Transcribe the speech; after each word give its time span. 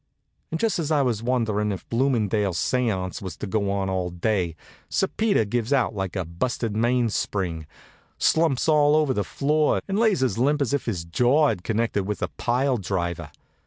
And 0.49 0.59
just 0.59 0.79
as 0.79 0.89
I 0.89 1.03
was 1.03 1.21
wondering 1.21 1.71
if 1.71 1.81
this 1.81 1.89
Bloomingdale 1.89 2.53
séance 2.53 3.21
was 3.21 3.37
to 3.37 3.45
go 3.45 3.69
on 3.69 3.87
all 3.87 4.09
day, 4.09 4.55
Sir 4.89 5.05
Peter 5.05 5.45
gives 5.45 5.71
out 5.71 5.93
like 5.93 6.15
a 6.15 6.25
busted 6.25 6.75
mainspring, 6.75 7.67
slumps 8.17 8.67
all 8.67 8.95
over 8.95 9.13
the 9.13 9.23
floor, 9.23 9.79
and 9.87 9.99
lays 9.99 10.23
as 10.23 10.39
limp 10.39 10.59
as 10.59 10.73
if 10.73 10.85
his 10.85 11.05
jaw 11.05 11.49
had 11.49 11.63
connected 11.63 12.05
with 12.05 12.23
a 12.23 12.29
pile 12.29 12.77
driver. 12.77 13.29